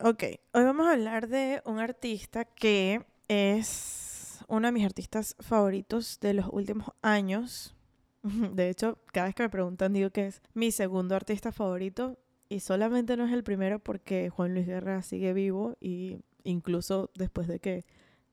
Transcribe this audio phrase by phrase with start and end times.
[0.00, 0.22] Ok,
[0.52, 6.34] hoy vamos a hablar de un artista que es uno de mis artistas favoritos de
[6.34, 7.74] los últimos años.
[8.22, 12.16] De hecho, cada vez que me preguntan digo que es mi segundo artista favorito
[12.48, 17.48] y solamente no es el primero porque Juan Luis Guerra sigue vivo y incluso después
[17.48, 17.84] de que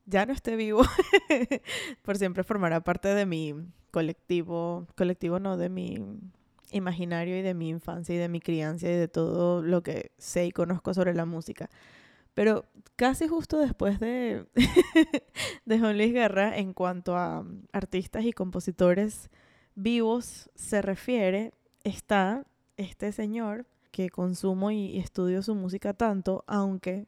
[0.06, 0.84] ya no esté vivo,
[2.04, 3.56] por siempre formará parte de mi
[3.90, 5.98] colectivo, colectivo no, de mi
[6.76, 10.46] imaginario y de mi infancia y de mi crianza y de todo lo que sé
[10.46, 11.70] y conozco sobre la música.
[12.34, 12.66] Pero
[12.96, 14.46] casi justo después de,
[15.66, 19.30] de Juan Luis Guerra, en cuanto a artistas y compositores
[19.76, 22.46] vivos se refiere, está
[22.78, 27.08] este señor que consumo y, estudio su música tanto, aunque,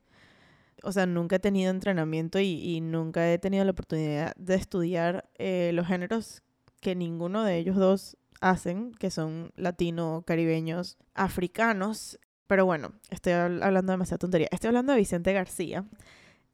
[0.83, 5.71] o sea, nunca he tenido entrenamiento y, nunca he tenido la oportunidad de estudiar eh,
[5.73, 6.43] los géneros
[6.79, 12.19] que ninguno de ellos dos hacen, que son latino, caribeños, africanos.
[12.47, 14.47] Pero bueno, estoy hablando demasiada tontería.
[14.51, 15.85] Estoy hablando de Vicente García.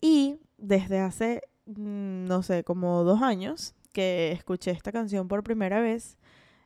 [0.02, 5.80] Y desde hace, mm, no sé, como dos años que escuché esta canción por primera
[5.80, 6.18] vez,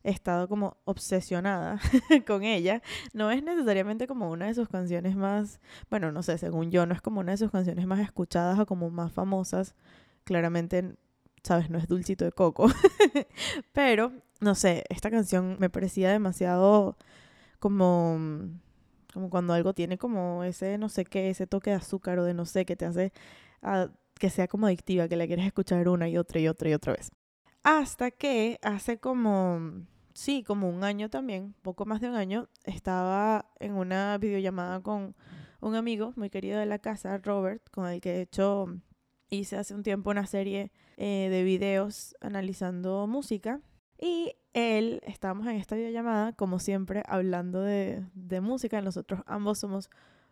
[0.04, 1.80] he estado como obsesionada
[2.28, 2.82] con ella.
[3.14, 5.60] No es necesariamente como una de sus canciones más,
[5.90, 8.66] bueno, no sé, según yo, no es como una de sus canciones más escuchadas o
[8.66, 9.76] como más famosas.
[10.24, 10.96] Claramente
[11.48, 12.68] sabes, no es dulcito de coco.
[13.74, 16.98] Pero, no sé, esta canción me parecía demasiado
[17.60, 18.18] como,
[19.14, 22.34] como cuando algo tiene como ese, no sé qué, ese toque de azúcar o de
[22.34, 23.14] no sé, que te hace
[24.20, 26.94] que sea como adictiva, que la quieres escuchar una y otra y otra y otra
[26.94, 27.12] vez.
[27.64, 33.50] Hasta que hace como, sí, como un año también, poco más de un año, estaba
[33.60, 35.16] en una videollamada con
[35.60, 38.80] un amigo muy querido de la casa, Robert, con el que he hecho
[39.30, 43.62] hice hace un tiempo una serie eh, de videos analizando música
[44.00, 48.82] y él, estábamos en esta videollamada, como siempre, hablando de, de música.
[48.82, 49.90] Nosotros ambos somos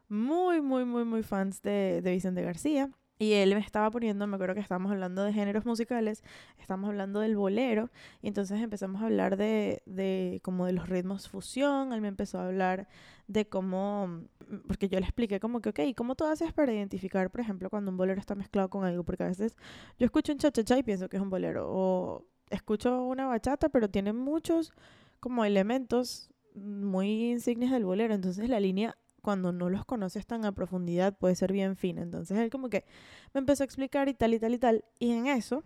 [0.07, 2.91] muy, muy, muy, muy fans de, de Vicente García.
[3.17, 6.21] Y él me estaba poniendo, me acuerdo que estábamos hablando de géneros musicales,
[6.59, 7.89] estamos hablando del bolero,
[8.21, 12.39] y entonces empezamos a hablar de, de como de los ritmos fusión, él me empezó
[12.39, 12.89] a hablar
[13.27, 14.23] de cómo,
[14.67, 17.89] porque yo le expliqué como que, ok, ¿cómo tú haces para identificar, por ejemplo, cuando
[17.89, 19.03] un bolero está mezclado con algo?
[19.03, 19.55] Porque a veces
[19.97, 23.89] yo escucho un cha-cha-cha y pienso que es un bolero, o escucho una bachata, pero
[23.89, 24.73] tiene muchos
[25.21, 30.51] como elementos muy insignes del bolero, entonces la línea cuando no los conoces tan a
[30.51, 32.03] profundidad puede ser bien fina.
[32.03, 32.85] Entonces él como que
[33.33, 34.85] me empezó a explicar y tal y tal y tal.
[34.99, 35.63] Y en eso,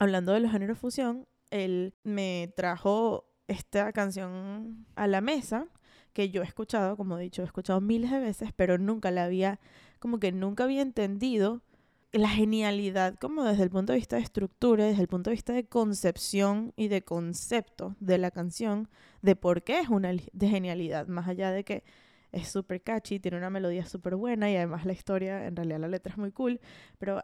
[0.00, 5.68] hablando de los géneros fusión, él me trajo esta canción a la mesa
[6.12, 9.22] que yo he escuchado, como he dicho, he escuchado miles de veces, pero nunca la
[9.22, 9.60] había,
[10.00, 11.62] como que nunca había entendido
[12.10, 15.52] la genialidad como desde el punto de vista de estructura, desde el punto de vista
[15.52, 18.88] de concepción y de concepto de la canción,
[19.22, 21.84] de por qué es una de genialidad, más allá de que
[22.32, 25.88] es súper catchy, tiene una melodía súper buena y además la historia, en realidad la
[25.88, 26.60] letra es muy cool,
[26.98, 27.22] pero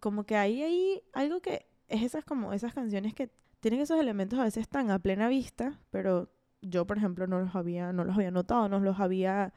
[0.00, 4.44] como que hay algo que es esas como esas canciones que tienen esos elementos a
[4.44, 8.30] veces tan a plena vista, pero yo por ejemplo no los había no los había
[8.30, 9.52] notado, no los había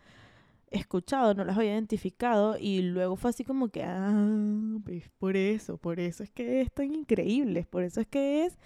[0.72, 5.78] escuchado, no los había identificado y luego fue así como que ah, pues por eso,
[5.78, 8.58] por eso es que es tan increíble, por eso es que es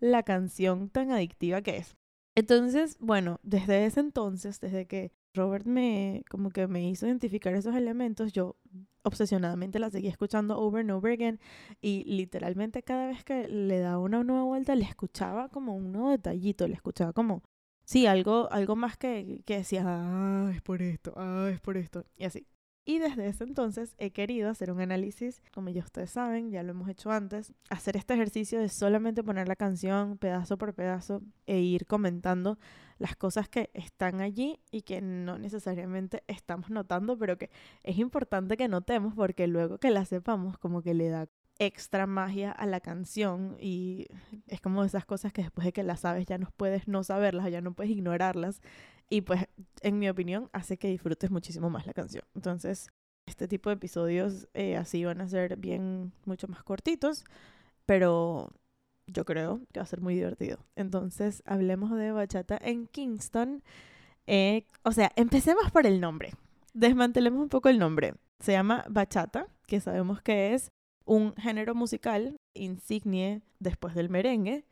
[0.00, 1.96] la canción tan adictiva que es.
[2.34, 7.74] Entonces, bueno, desde ese entonces, desde que Robert me como que me hizo identificar esos
[7.76, 8.56] elementos, yo
[9.02, 11.40] obsesionadamente la seguía escuchando over and over again
[11.80, 16.10] y literalmente cada vez que le daba una nueva vuelta le escuchaba como un nuevo
[16.10, 17.42] detallito, le escuchaba como
[17.84, 22.04] sí, algo algo más que, que decía, ah, es por esto, ah, es por esto
[22.16, 22.46] y así.
[22.88, 26.70] Y desde ese entonces he querido hacer un análisis, como ya ustedes saben, ya lo
[26.70, 31.60] hemos hecho antes, hacer este ejercicio de solamente poner la canción pedazo por pedazo e
[31.60, 32.58] ir comentando
[32.98, 37.50] las cosas que están allí y que no necesariamente estamos notando, pero que
[37.82, 41.28] es importante que notemos porque luego que la sepamos como que le da
[41.60, 44.06] extra magia a la canción y
[44.46, 47.50] es como esas cosas que después de que las sabes ya no puedes no saberlas,
[47.50, 48.60] ya no puedes ignorarlas
[49.10, 49.46] y pues,
[49.80, 52.24] en mi opinión, hace que disfrutes muchísimo más la canción.
[52.34, 52.90] Entonces,
[53.26, 57.24] este tipo de episodios eh, así van a ser bien, mucho más cortitos,
[57.86, 58.52] pero
[59.08, 60.58] yo creo que va a ser muy divertido.
[60.76, 63.62] Entonces, hablemos de bachata en Kingston.
[64.26, 66.34] Eh, o sea, empecemos por el nombre.
[66.74, 68.14] Desmantelemos un poco el nombre.
[68.40, 70.70] Se llama bachata, que sabemos que es
[71.04, 74.64] un género musical insignia después del merengue,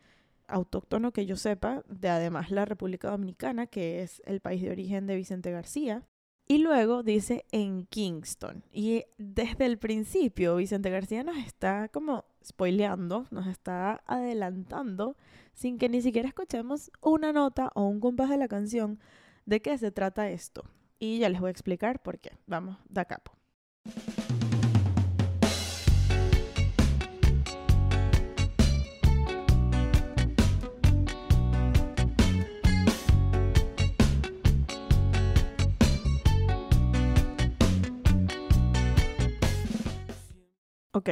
[0.46, 5.06] autóctono que yo sepa, de además la República Dominicana, que es el país de origen
[5.06, 6.04] de Vicente García.
[6.48, 8.62] Y luego dice en Kingston.
[8.70, 15.16] Y desde el principio Vicente García nos está como spoileando, nos está adelantando
[15.52, 19.00] sin que ni siquiera escuchemos una nota o un compás de la canción
[19.46, 20.64] de qué se trata esto.
[20.98, 22.32] Y ya les voy a explicar por qué.
[22.46, 23.32] Vamos, da capo.
[40.92, 41.10] Ok,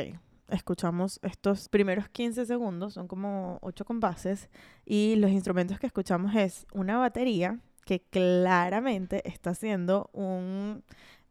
[0.55, 4.49] escuchamos estos primeros 15 segundos, son como 8 compases,
[4.85, 10.83] y los instrumentos que escuchamos es una batería que claramente está haciendo un...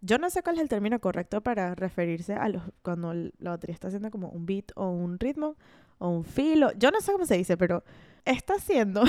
[0.01, 3.73] Yo no sé cuál es el término correcto para referirse a los cuando la batería
[3.73, 5.55] está haciendo como un beat o un ritmo
[5.97, 6.71] o un filo.
[6.77, 7.83] Yo no sé cómo se dice, pero
[8.25, 9.03] está haciendo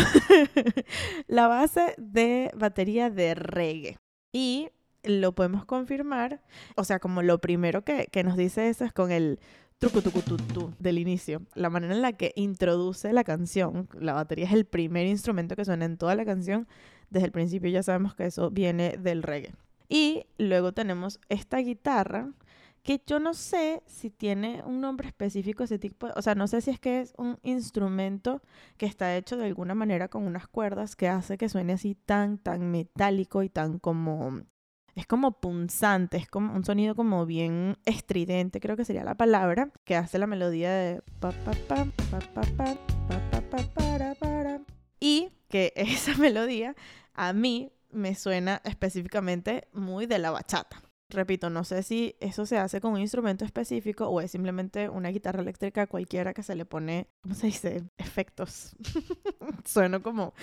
[1.27, 3.99] la base de batería de reggae.
[4.33, 4.71] Y
[5.03, 6.41] lo podemos confirmar,
[6.77, 9.39] o sea, como lo primero que, que nos dice eso es con el
[9.79, 11.43] trucutucututu del inicio.
[11.55, 15.65] La manera en la que introduce la canción, la batería es el primer instrumento que
[15.65, 16.67] suena en toda la canción.
[17.11, 19.55] Desde el principio ya sabemos que eso viene del reggae.
[19.89, 22.33] Y luego tenemos esta guitarra
[22.83, 26.61] que yo no sé si tiene un nombre específico ese tipo, o sea, no sé
[26.61, 28.43] si es que es un instrumento
[28.77, 32.37] que está hecho de alguna manera con unas cuerdas que hace que suene así tan,
[32.37, 34.43] tan metálico y tan como
[34.95, 39.71] es como punzante, es como un sonido como bien estridente, creo que sería la palabra,
[39.85, 42.77] que hace la melodía de pa pa pa pa pa pa
[43.31, 44.61] pa pa para para
[45.01, 46.75] y que esa melodía
[47.13, 50.84] a mí me suena específicamente muy de la bachata.
[51.15, 55.11] Repito, no sé si eso se hace con un instrumento específico o es simplemente una
[55.11, 57.85] guitarra eléctrica cualquiera que se le pone, ¿cómo se dice?
[57.99, 58.75] Efectos.
[59.65, 60.35] Sueno como,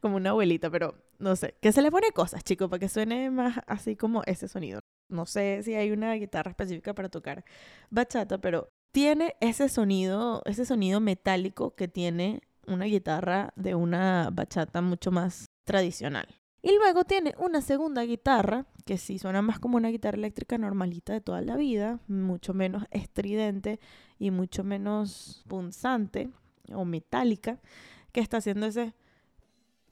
[0.00, 1.56] como una abuelita, pero no sé.
[1.60, 4.78] Que se le pone cosas, chicos, para que suene más así como ese sonido.
[5.08, 7.44] No sé si hay una guitarra específica para tocar
[7.90, 14.80] bachata, pero tiene ese sonido, ese sonido metálico que tiene una guitarra de una bachata
[14.80, 16.39] mucho más tradicional.
[16.62, 21.12] Y luego tiene una segunda guitarra, que sí suena más como una guitarra eléctrica normalita
[21.12, 23.80] de toda la vida, mucho menos estridente
[24.18, 26.30] y mucho menos punzante
[26.72, 27.58] o metálica,
[28.12, 28.94] que está haciendo ese...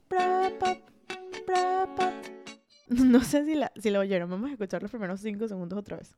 [2.89, 6.15] No sé si la, si oyeron, vamos a escuchar los primeros cinco segundos otra vez.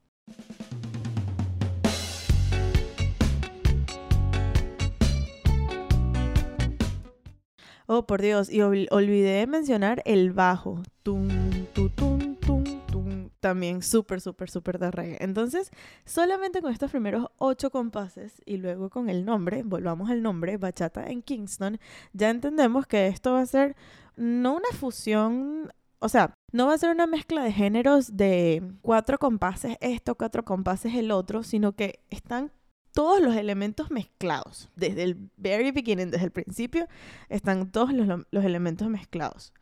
[7.94, 10.82] Oh, por Dios, y olvidé mencionar el bajo.
[11.04, 11.28] Tum,
[11.74, 13.30] tum, tum, tum.
[13.42, 15.18] También súper, súper, súper de reggae.
[15.20, 15.72] Entonces,
[16.06, 21.08] solamente con estos primeros ocho compases y luego con el nombre, volvamos al nombre, Bachata
[21.08, 21.82] en Kingston,
[22.14, 23.76] ya entendemos que esto va a ser
[24.16, 29.20] no una fusión o sea, no va a ser una mezcla de géneros de cuatro
[29.20, 32.54] compases esto, cuatro compases el otro, sino que están
[32.94, 34.70] todos los elementos mezclados.
[34.76, 36.88] Desde el very beginning, desde el principio,
[37.30, 39.54] están todos los, elementos mezclados.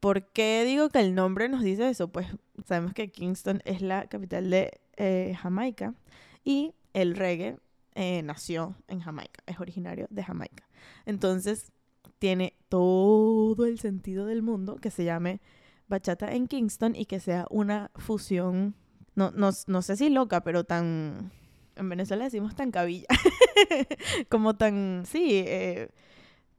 [0.00, 2.08] ¿Por qué digo que el nombre nos dice eso?
[2.08, 2.26] Pues
[2.64, 5.94] sabemos que Kingston es la capital de eh, Jamaica
[6.42, 7.58] y el reggae
[7.94, 10.68] eh, nació en Jamaica, es originario de Jamaica.
[11.04, 11.70] Entonces,
[12.18, 15.40] tiene todo el sentido del mundo que se llame
[15.88, 18.74] bachata en Kingston y que sea una fusión,
[19.14, 21.32] no, no, no sé si loca, pero tan
[21.80, 23.06] en Venezuela decimos tan cabilla,
[24.28, 25.88] como tan, sí, eh,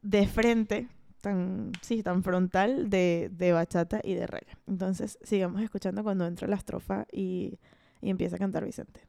[0.01, 0.87] de frente,
[1.21, 4.57] tan, sí, tan frontal de, de, bachata y de reggae.
[4.67, 7.59] Entonces, sigamos escuchando cuando entra la estrofa y,
[8.01, 9.01] y empieza a cantar Vicente.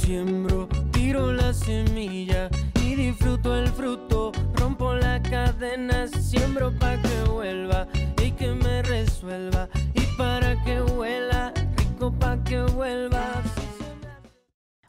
[0.00, 2.48] Siembro, tiro la semilla
[2.82, 7.88] y disfruto el fruto, rompo la cadena, siembro para que vuelva
[8.24, 11.52] y que me resuelva y para que huela,
[12.00, 13.39] rico para que vuelva.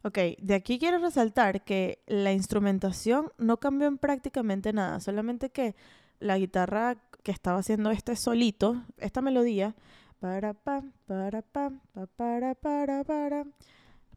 [0.04, 5.76] Ok, de aquí quiero resaltar que la instrumentación no cambió en prácticamente nada, solamente que
[6.20, 9.76] la guitarra que estaba haciendo este solito, esta melodía,
[10.20, 11.72] para pa, para pa,
[12.16, 13.46] para para para,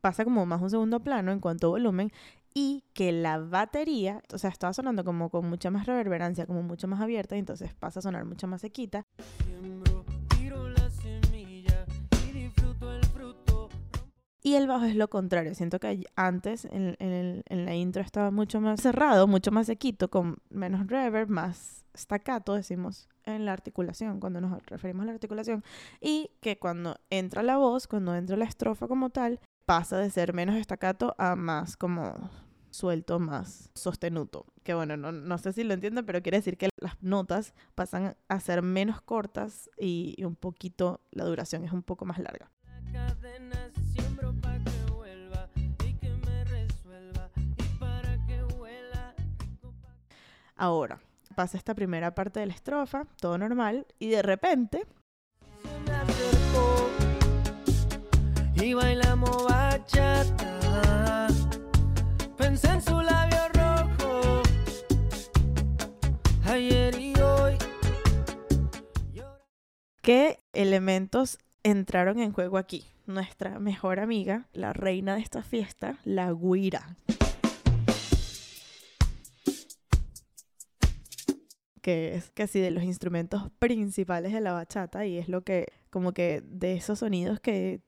[0.00, 2.12] pasa como más un segundo plano en cuanto a volumen
[2.55, 6.87] y que la batería, o sea, estaba sonando como con mucha más reverberancia, como mucho
[6.88, 9.05] más abierta, y entonces pasa a sonar mucho más sequita.
[14.47, 15.55] Y el bajo es lo contrario.
[15.55, 20.37] Siento que antes en, en, la intro estaba mucho más cerrado, mucho más sequito, con
[20.51, 25.65] menos reverb, más staccato, decimos en la articulación, cuando nos referimos a la articulación.
[25.99, 30.35] Y que cuando entra la voz, cuando entra la estrofa como tal, pasa de ser
[30.35, 32.31] menos staccato a más como
[32.69, 34.45] suelto, más sostenuto.
[34.63, 38.15] Que bueno, no, no sé si lo entienden, pero quiere decir que las notas pasan
[38.29, 42.51] a ser menos cortas y, y un poquito, la duración es un poco más larga.
[50.64, 50.99] Ahora,
[51.35, 54.87] pasa esta primera parte de la estrofa, todo normal, y de repente...
[58.54, 61.26] Y bailamos bachata.
[62.38, 64.42] Pensé en su labio rojo.
[66.47, 67.59] Ayer y hoy.
[70.00, 76.33] ¿Qué elementos entraron en juego aquí nuestra mejor amiga, la reina de esta fiesta, la
[76.33, 76.97] guira.
[81.85, 86.14] Que es casi de los instrumentos principales de la bachata y es lo que como
[86.14, 87.83] que de esos sonidos que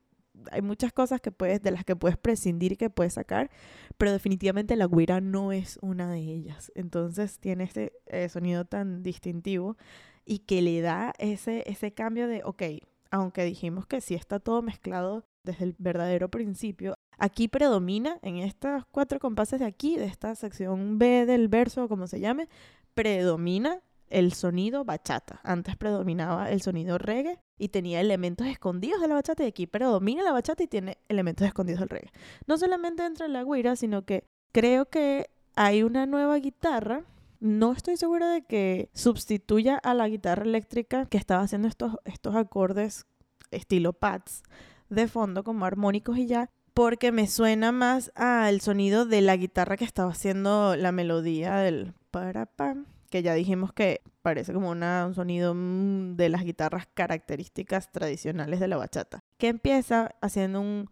[0.51, 3.51] hay muchas cosas que puedes de las que puedes prescindir que puedes sacar,
[3.97, 6.71] pero definitivamente la guira no es una de ellas.
[6.75, 7.91] Entonces tiene este
[8.29, 9.79] sonido tan distintivo
[10.27, 12.65] y que le da ese ese cambio de, ok,
[13.11, 18.85] aunque dijimos que sí está todo mezclado desde el verdadero principio, aquí predomina en estas
[18.91, 22.47] cuatro compases de aquí, de esta sección B del verso, como se llame,
[22.93, 25.41] predomina el sonido bachata.
[25.43, 30.23] Antes predominaba el sonido reggae y tenía elementos escondidos de la bachata y aquí predomina
[30.23, 32.13] la bachata y tiene elementos escondidos del reggae.
[32.47, 37.05] No solamente entra la guira, sino que creo que hay una nueva guitarra.
[37.41, 42.35] No estoy segura de que sustituya a la guitarra eléctrica que estaba haciendo estos, estos
[42.35, 43.07] acordes
[43.51, 44.43] estilo pads
[44.89, 49.77] de fondo como armónicos y ya, porque me suena más al sonido de la guitarra
[49.77, 55.07] que estaba haciendo la melodía del para pam que ya dijimos que parece como una,
[55.07, 60.91] un sonido mm, de las guitarras características tradicionales de la bachata, que empieza haciendo un...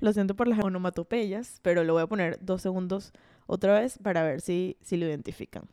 [0.00, 3.12] lo siento por las onomatopeyas, pero lo voy a poner dos segundos
[3.46, 5.68] otra vez para ver si, si lo identifican.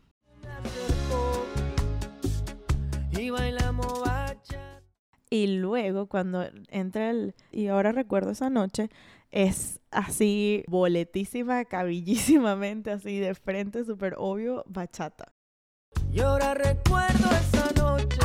[5.31, 7.33] Y luego cuando entra el...
[7.51, 8.91] Y ahora recuerdo esa noche,
[9.31, 15.33] es así boletísima, cabillísimamente, así de frente, súper obvio, bachata.
[16.13, 18.17] Y ahora recuerdo esa noche.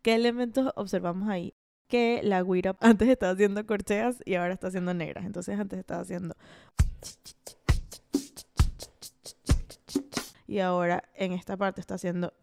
[0.00, 1.54] ¿Qué elementos observamos ahí?
[1.88, 5.26] Que la guira antes estaba haciendo corcheas y ahora está haciendo negras.
[5.26, 6.34] Entonces antes estaba haciendo...
[10.46, 12.34] Y ahora en esta parte está haciendo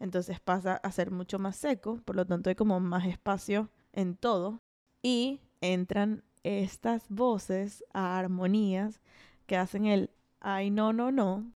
[0.00, 4.16] entonces pasa a ser mucho más seco, por lo tanto hay como más espacio en
[4.16, 4.60] todo
[5.02, 9.00] y entran estas voces a armonías
[9.46, 10.10] que hacen el
[10.40, 11.52] ay no no no.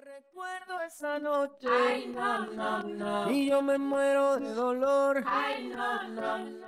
[0.00, 1.68] recuerdo esa noche.
[1.68, 3.30] Ay, no, no, no.
[3.30, 5.22] Y yo me muero de dolor.
[5.26, 6.66] Ay, no, no, no.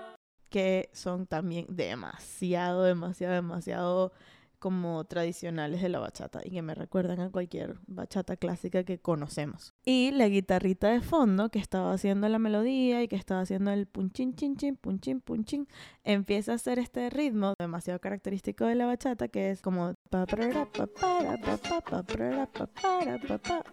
[0.49, 4.13] Que son también demasiado, demasiado, demasiado
[4.59, 9.75] como tradicionales de la bachata y que me recuerdan a cualquier bachata clásica que conocemos.
[9.85, 13.87] Y la guitarrita de fondo que estaba haciendo la melodía y que estaba haciendo el
[13.87, 15.69] punchin chin chin punchin punchin
[16.05, 19.95] empieza a hacer este ritmo demasiado característico de la bachata que es como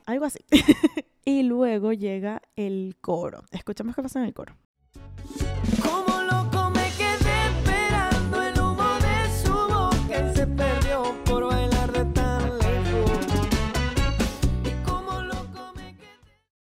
[0.06, 0.40] algo así.
[1.26, 3.44] y luego llega el coro.
[3.52, 4.56] Escuchamos qué pasa en el coro.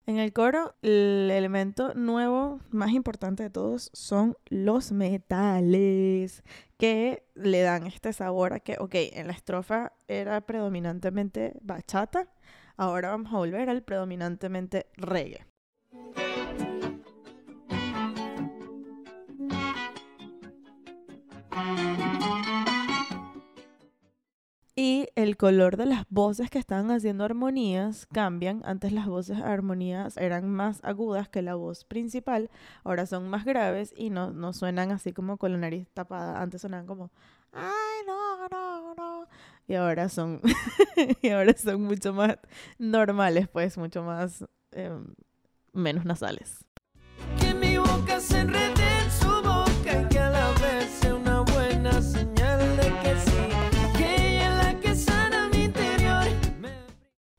[0.09, 6.41] En el coro, el elemento nuevo más importante de todos son los metales,
[6.79, 12.27] que le dan este sabor a que, ok, en la estrofa era predominantemente bachata,
[12.75, 15.45] ahora vamos a volver al predominantemente reggae.
[25.23, 28.61] El color de las voces que estaban haciendo armonías cambian.
[28.63, 32.49] Antes las voces armonías eran más agudas que la voz principal,
[32.85, 36.41] ahora son más graves y no, no suenan así como con la nariz tapada.
[36.41, 37.11] Antes sonaban como,
[37.51, 39.27] ay, no, no, no.
[39.67, 40.39] Y ahora son,
[41.21, 42.37] y ahora son mucho más
[42.77, 45.05] normales, pues, mucho más, em,
[45.73, 46.63] menos nasales.
[47.41, 48.45] Que mi boca se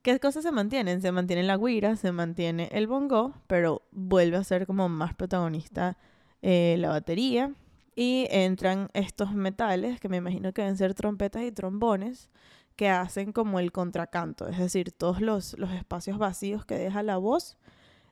[0.03, 1.03] ¿Qué cosas se mantienen?
[1.03, 5.99] Se mantiene la guira, se mantiene el bongo, pero vuelve a ser como más protagonista
[6.41, 7.53] eh, la batería.
[7.95, 12.31] Y entran estos metales, que me imagino que deben ser trompetas y trombones,
[12.77, 14.49] que hacen como el contracanto.
[14.49, 17.59] Es decir, todos los, los espacios vacíos que deja la voz,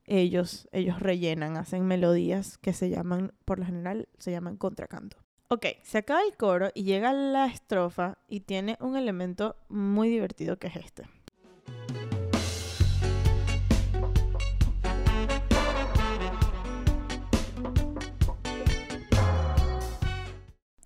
[0.05, 5.17] ellos, ellos rellenan, hacen melodías que se llaman, por lo general, se llaman contracanto.
[5.49, 10.59] Ok, se acaba el coro y llega la estrofa y tiene un elemento muy divertido
[10.59, 11.05] que es este.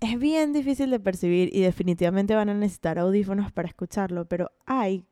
[0.03, 5.05] Es bien difícil de percibir y definitivamente van a necesitar audífonos para escucharlo, pero hay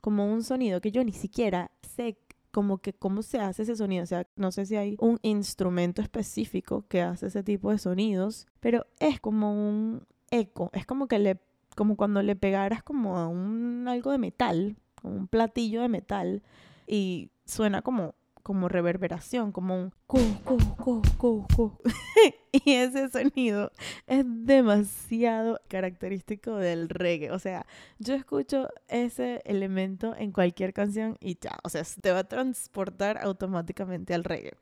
[0.00, 2.16] como un sonido que yo ni siquiera sé
[2.50, 4.04] como que cómo se hace ese sonido.
[4.04, 8.46] O sea, no sé si hay un instrumento específico que hace ese tipo de sonidos,
[8.60, 10.70] pero es como un eco.
[10.72, 11.40] Es como que le
[11.76, 16.42] como cuando le pegaras como a un algo de metal, como un platillo de metal,
[16.86, 18.14] y suena como
[18.48, 21.78] como reverberación, como un cu, cu, cu, cu, cu.
[22.52, 23.72] y ese sonido
[24.06, 27.30] es demasiado característico del reggae.
[27.30, 27.66] O sea,
[27.98, 33.18] yo escucho ese elemento en cualquier canción y ya, o sea, te va a transportar
[33.22, 34.54] automáticamente al reggae.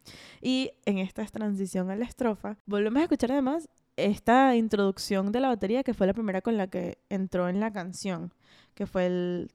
[0.42, 5.46] Y en esta transición a la estrofa, volvemos a escuchar además esta introducción de la
[5.46, 8.34] batería que fue la primera con la que entró en la canción,
[8.74, 9.52] que fue el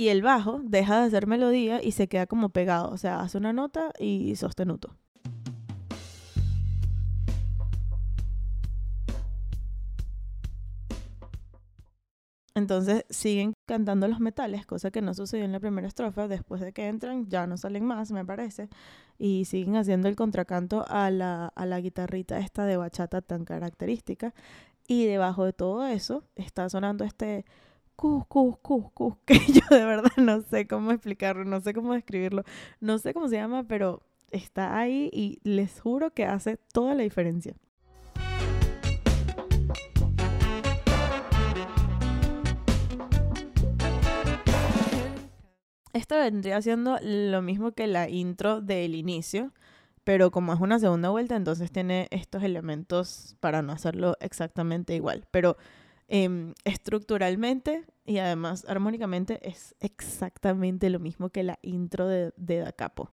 [0.00, 3.36] y el bajo deja de hacer melodía y se queda como pegado, o sea, hace
[3.36, 4.96] una nota y sostenuto.
[12.54, 16.28] Entonces siguen cantando los metales, cosa que no sucedió en la primera estrofa.
[16.28, 18.70] Después de que entran, ya no salen más, me parece.
[19.18, 24.32] Y siguen haciendo el contracanto a la, a la guitarrita esta de bachata tan característica.
[24.88, 27.44] Y debajo de todo eso está sonando este
[28.00, 31.92] cus, cus, cus, cus, que yo de verdad no sé cómo explicarlo, no sé cómo
[31.92, 32.44] describirlo,
[32.80, 37.02] no sé cómo se llama, pero está ahí y les juro que hace toda la
[37.02, 37.54] diferencia.
[45.92, 49.52] Esto vendría siendo lo mismo que la intro del inicio,
[50.04, 55.26] pero como es una segunda vuelta, entonces tiene estos elementos para no hacerlo exactamente igual.
[55.30, 55.58] Pero
[56.12, 62.72] Em, estructuralmente y además armónicamente es exactamente lo mismo que la intro de, de Da
[62.72, 63.12] Capo.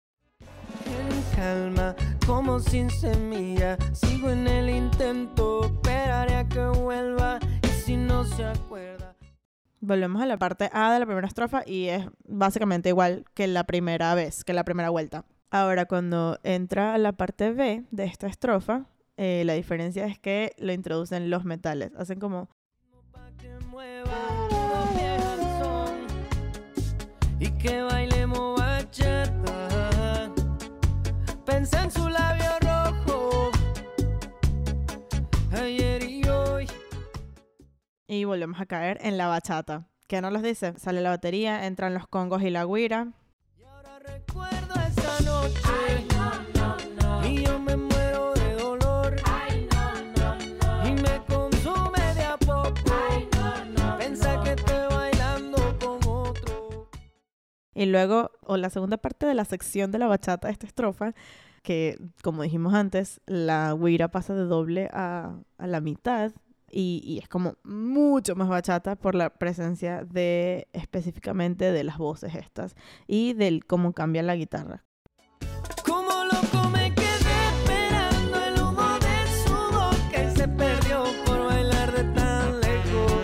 [0.86, 1.96] En calma,
[2.28, 8.44] como sin semilla, sigo en el intento, esperaré a que vuelva y si no se
[8.44, 9.16] acuerda.
[9.80, 13.64] Volvemos a la parte A de la primera estrofa y es básicamente igual que la
[13.64, 15.24] primera vez, que la primera vuelta.
[15.50, 20.52] Ahora, cuando entra a la parte B de esta estrofa, eh, la diferencia es que
[20.58, 21.96] lo introducen los metales.
[21.96, 22.50] Hacen como
[38.12, 39.88] y volvemos a caer en la bachata.
[40.08, 40.74] ¿Qué nos los dice?
[40.78, 43.14] Sale la batería, entran los congos y la guira.
[43.58, 46.06] Y ahora recuerdo esa noche.
[47.24, 47.91] Y yo me
[57.82, 61.16] Y luego, o la segunda parte de la sección de la bachata esta estrofa,
[61.64, 66.32] que como dijimos antes, la guira pasa de doble a, a la mitad
[66.70, 72.36] y, y es como mucho más bachata por la presencia de específicamente de las voces
[72.36, 72.76] estas
[73.08, 74.84] y del cómo cambia la guitarra.
[75.84, 81.92] Como loco me quedé esperando el humo de su boca y se perdió por bailar
[81.94, 83.24] de tan lejos.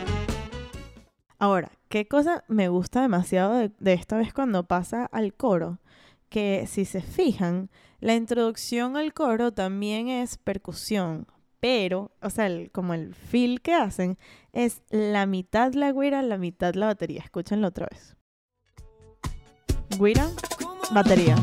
[1.38, 5.80] Ahora, ¿qué cosa me gusta demasiado de, esta vez cuando pasa al coro?
[6.30, 7.70] Que si se fijan,
[8.00, 11.28] la introducción al coro también es percusión,
[11.60, 14.18] pero, o sea, como el feel que hacen
[14.54, 17.22] es la mitad la guira, la mitad la batería.
[17.24, 18.16] Escúchenlo otra vez.
[19.98, 20.30] Guira,
[20.94, 21.36] batería.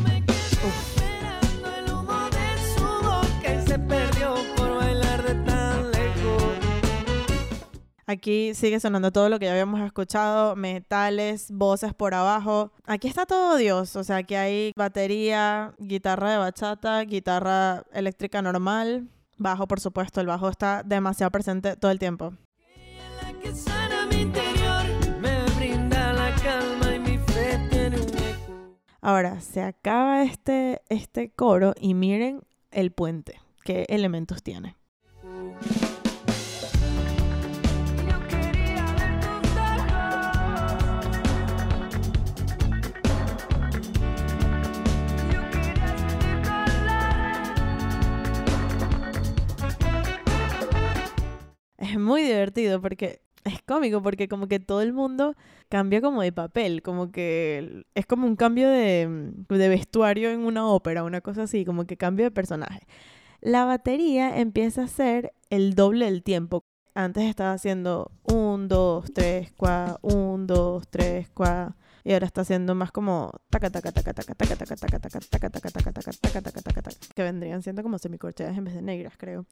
[8.07, 12.71] Aquí sigue sonando todo lo que ya habíamos escuchado, metales, voces por abajo.
[12.85, 19.07] Aquí está todo Dios, o sea, aquí hay batería, guitarra de bachata, guitarra eléctrica normal,
[19.37, 22.33] bajo por supuesto, el bajo está demasiado presente todo el tiempo.
[29.01, 34.75] Ahora, se acaba este, este coro y miren el puente, qué elementos tiene.
[51.91, 55.35] Es muy divertido porque es cómico porque como que todo el mundo
[55.69, 60.67] cambia como de papel, como que es como un cambio de, de vestuario en una
[60.67, 62.81] ópera, una cosa así, como que cambio de personaje.
[63.41, 66.65] La batería empieza a ser el doble del tiempo.
[66.95, 71.75] Antes estaba haciendo un, dos, tres, cua, un, dos, tres, cua.
[72.07, 75.49] Y ahora está haciendo más como taca taca taca taca taca taca taca taca taca
[75.49, 78.83] taca taca taca taca taca taca taca que vendrían siendo como semicorcheas en vez de
[78.83, 79.45] negras, creo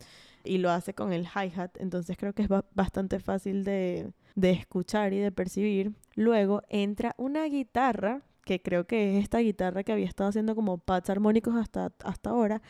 [0.44, 4.52] y lo hace con el hi-hat, entonces creo que es ba- bastante fácil de, de
[4.52, 5.94] escuchar y de percibir.
[6.16, 10.78] Luego entra una guitarra, que creo que es esta guitarra que había estado haciendo como
[10.78, 12.62] pads armónicos hasta, hasta ahora,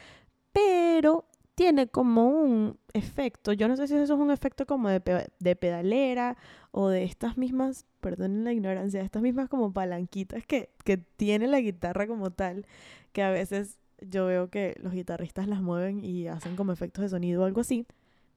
[0.54, 5.30] pero tiene como un efecto, yo no sé si eso es un efecto como de,
[5.40, 6.38] de pedalera
[6.72, 11.48] o de estas mismas, perdonen la ignorancia, de estas mismas como palanquitas que, que tiene
[11.48, 12.66] la guitarra como tal,
[13.12, 17.10] que a veces yo veo que los guitarristas las mueven y hacen como efectos de
[17.10, 17.86] sonido o algo así.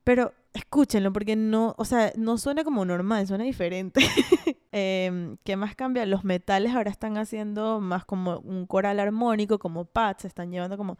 [0.04, 4.00] Pero escúchenlo porque no, o sea, no suena como normal, suena diferente.
[4.72, 6.06] eh, ¿Qué más cambia?
[6.06, 10.96] Los metales ahora están haciendo más como un coral armónico, como pads, están llevando como...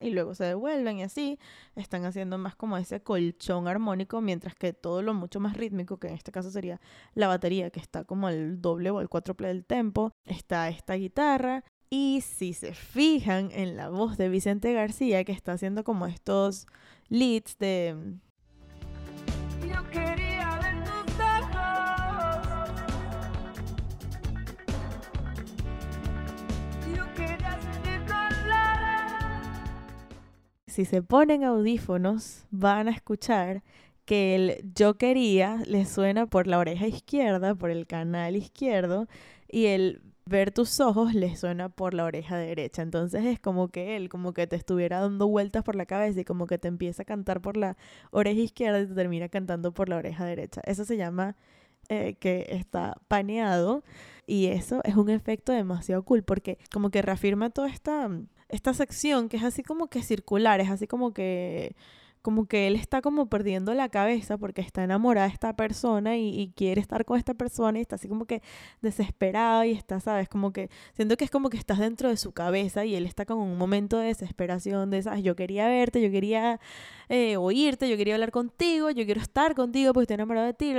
[0.00, 1.38] y luego se devuelven y así
[1.74, 6.08] están haciendo más como ese colchón armónico, mientras que todo lo mucho más rítmico, que
[6.08, 6.80] en este caso sería
[7.14, 11.64] la batería, que está como el doble o el cuádruple del tempo, está esta guitarra.
[11.90, 16.66] Y si se fijan en la voz de Vicente García, que está haciendo como estos
[17.08, 18.18] leads de...
[30.78, 33.64] Si se ponen audífonos, van a escuchar
[34.04, 39.08] que el yo quería le suena por la oreja izquierda, por el canal izquierdo,
[39.48, 42.82] y el ver tus ojos le suena por la oreja derecha.
[42.82, 46.24] Entonces es como que él, como que te estuviera dando vueltas por la cabeza y
[46.24, 47.76] como que te empieza a cantar por la
[48.12, 50.60] oreja izquierda y te termina cantando por la oreja derecha.
[50.64, 51.34] Eso se llama
[51.88, 53.82] eh, que está paneado
[54.28, 58.08] y eso es un efecto demasiado cool porque como que reafirma toda esta,
[58.48, 61.76] esta sección que es así como que circular, es así como que
[62.22, 66.52] como que él está como perdiendo la cabeza porque está enamorada de esta persona y,
[66.56, 68.42] quiere estar con esta persona y está así como que
[68.82, 70.28] desesperado y está, ¿sabes?
[70.28, 73.24] Como que siento que es como que estás dentro de su cabeza y él está
[73.24, 75.22] como en un momento de desesperación, de, ¿sabes?
[75.22, 76.60] Yo quería verte, yo quería
[77.08, 80.74] eh, oírte, yo quería hablar contigo, yo quiero estar contigo porque estoy enamorado de ti,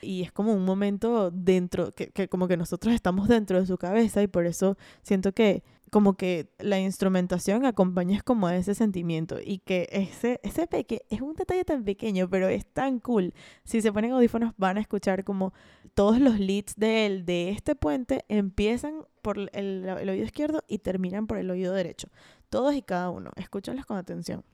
[0.00, 4.22] y es como un momento dentro, que como que nosotros estamos dentro de su cabeza
[4.22, 9.88] y por eso siento que como que la instrumentación acompaña como ese sentimiento y que
[9.92, 13.34] ese, ese peque es un detalle tan pequeño, pero es tan cool.
[13.64, 15.52] Si se ponen audífonos van a escuchar como
[15.94, 20.78] todos los leads de él, de este puente, empiezan por el, el oído izquierdo y
[20.78, 22.08] terminan por el oído derecho.
[22.48, 23.30] Todos y cada uno.
[23.36, 24.44] Escúchanlos con atención.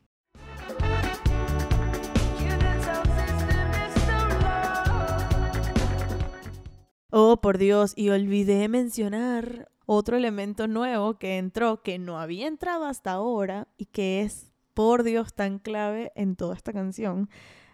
[7.16, 12.86] Oh, por Dios, y olvidé mencionar otro elemento nuevo que entró, que no había entrado
[12.86, 17.28] hasta ahora y que es, por Dios, tan clave en toda esta canción,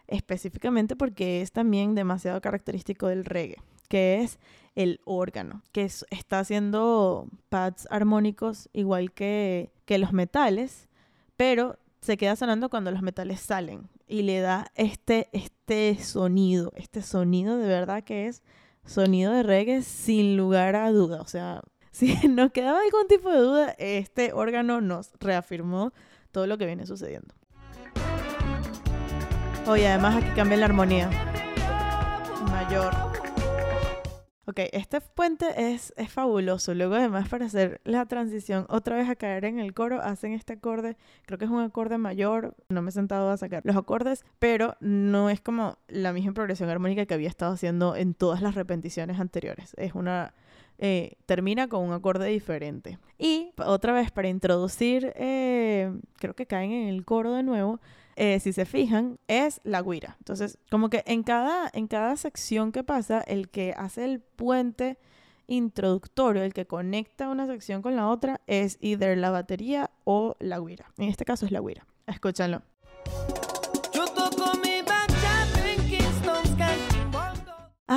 [0.06, 4.38] específicamente porque es también demasiado característico del reggae, que es
[4.74, 10.88] el órgano, que está haciendo pads armónicos igual que, que los metales,
[11.36, 17.02] pero se queda sonando cuando los metales salen y le da este, este sonido, este
[17.02, 18.42] sonido de verdad que es
[18.84, 21.62] sonido de reggae sin lugar a duda, o sea,
[21.92, 25.92] si nos quedaba algún tipo de duda, este órgano nos reafirmó
[26.30, 27.34] todo lo que viene sucediendo.
[29.66, 31.10] Oye, además aquí cambia la armonía.
[32.50, 32.94] Mayor.
[34.46, 36.74] Ok, este puente es, es fabuloso.
[36.74, 40.54] Luego además para hacer la transición otra vez a caer en el coro, hacen este
[40.54, 44.24] acorde, creo que es un acorde mayor, no me he sentado a sacar los acordes,
[44.40, 48.56] pero no es como la misma progresión armónica que había estado haciendo en todas las
[48.56, 49.74] repeticiones anteriores.
[49.76, 50.34] Es una
[50.82, 52.98] eh, termina con un acorde diferente.
[53.18, 57.80] Y otra vez, para introducir, eh, creo que caen en el coro de nuevo,
[58.16, 60.16] eh, si se fijan, es la guira.
[60.20, 64.98] Entonces, como que en cada, en cada sección que pasa, el que hace el puente
[65.48, 70.58] introductorio, el que conecta una sección con la otra, es either la batería o la
[70.60, 70.86] guira.
[70.96, 71.86] En este caso es la guira.
[72.06, 72.62] Escúchanlo.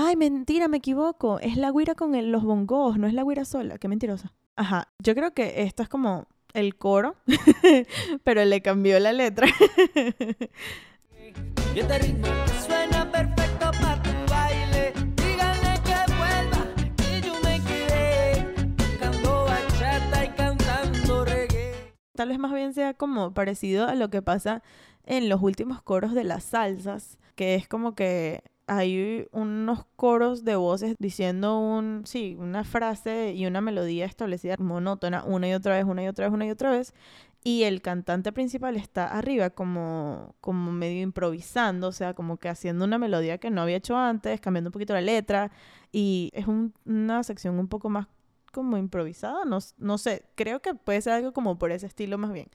[0.06, 1.40] Ay, mentira, me equivoco.
[1.40, 3.78] Es la guira con los bongos, no es la guira sola.
[3.78, 4.34] Qué mentirosa.
[4.58, 7.16] Ajá, yo creo que esto es como el coro,
[8.26, 9.48] pero le cambió la letra.
[12.68, 14.92] suena perfecto para tu baile.
[15.16, 16.68] Díganle que vuelva,
[17.08, 21.94] y yo me quedé cantando bachata y cantando reggae.
[22.14, 24.64] Tal vez más bien sea como parecido a lo que pasa
[25.06, 30.56] en los últimos coros de las salsas, que es como que hay unos coros de
[30.56, 35.86] voces diciendo un, sí, una frase y una melodía establecida monótona una y otra vez,
[35.86, 36.94] una y otra vez, una y otra vez.
[37.44, 42.86] Y el cantante principal está arriba como, como medio improvisando, o sea, como que haciendo
[42.86, 45.52] una melodía que no había hecho antes, cambiando un poquito la letra.
[45.92, 48.08] Y es una sección un poco más
[48.54, 52.32] como improvisada, no, no sé, creo que puede ser algo como por ese estilo más
[52.32, 52.48] bien.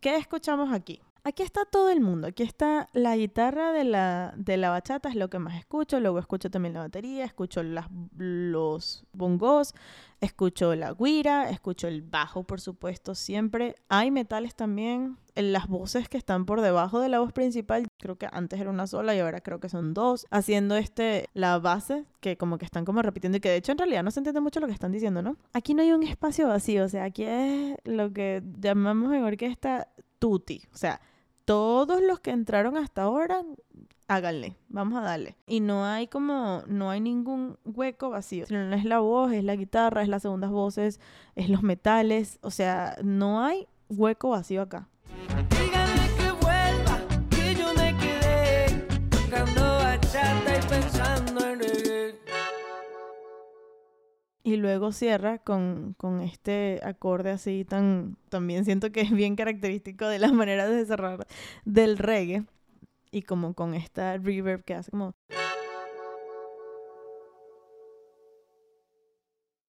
[0.00, 1.02] ¿Qué escuchamos aquí?
[1.24, 2.28] Aquí está todo el mundo.
[2.28, 6.00] Aquí está la guitarra de la, de la bachata, es lo que más escucho.
[6.00, 9.74] Luego escucho también la batería, escucho las, los bongos,
[10.20, 13.74] escucho la guira, escucho el bajo, por supuesto, siempre.
[13.88, 15.18] Hay metales también.
[15.34, 18.88] Las voces que están por debajo de la voz principal, creo que antes era una
[18.88, 22.84] sola y ahora creo que son dos, haciendo este, la base, que como que están
[22.84, 24.90] como repitiendo y que de hecho en realidad no se entiende mucho lo que están
[24.90, 25.36] diciendo, ¿no?
[25.52, 29.86] Aquí no hay un espacio vacío, o sea, aquí es lo que llamamos en orquesta
[30.18, 31.00] tutti, o sea,
[31.44, 33.42] todos los que entraron hasta ahora,
[34.06, 35.36] háganle, vamos a darle.
[35.46, 38.46] Y no hay como, no hay ningún hueco vacío.
[38.50, 41.00] No es la voz, es la guitarra, es las segundas voces,
[41.36, 44.88] es los metales, o sea, no hay hueco vacío acá.
[54.48, 58.16] Y luego cierra con, con este acorde así tan...
[58.30, 61.26] También siento que es bien característico de la manera de cerrar
[61.66, 62.46] del reggae.
[63.10, 65.12] Y como con esta reverb que hace como...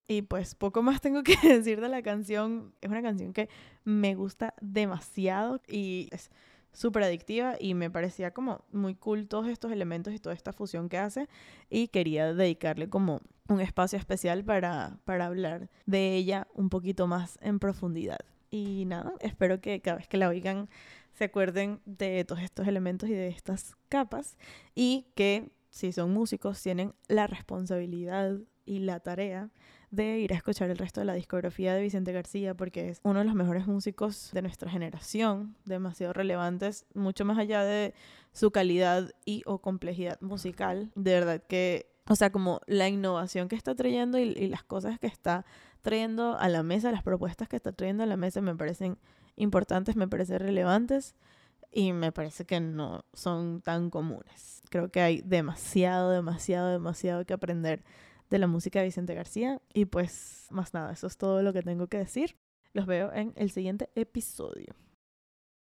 [0.08, 2.74] Y pues poco más tengo que decir de la canción.
[2.80, 3.50] Es una canción que
[3.84, 6.30] me gusta demasiado y es
[6.72, 10.88] súper adictiva y me parecía como muy cool todos estos elementos y toda esta fusión
[10.88, 11.28] que hace
[11.68, 17.38] y quería dedicarle como un espacio especial para, para hablar de ella un poquito más
[17.42, 18.20] en profundidad.
[18.50, 20.68] Y nada, espero que cada vez que la oigan
[21.12, 24.36] se acuerden de todos estos elementos y de estas capas
[24.74, 29.50] y que si son músicos tienen la responsabilidad y la tarea
[29.90, 33.18] de ir a escuchar el resto de la discografía de Vicente García porque es uno
[33.18, 37.94] de los mejores músicos de nuestra generación, demasiado relevantes, mucho más allá de
[38.32, 40.92] su calidad y o complejidad musical.
[40.94, 44.98] De verdad que, o sea, como la innovación que está trayendo y, y las cosas
[44.98, 45.44] que está
[45.82, 48.98] trayendo a la mesa, las propuestas que está trayendo a la mesa me parecen
[49.36, 51.16] importantes, me parecen relevantes
[51.72, 54.62] y me parece que no son tan comunes.
[54.70, 57.82] Creo que hay demasiado, demasiado, demasiado que aprender
[58.30, 59.60] de la música de Vicente García.
[59.74, 62.36] Y pues más nada, eso es todo lo que tengo que decir.
[62.72, 64.74] Los veo en el siguiente episodio.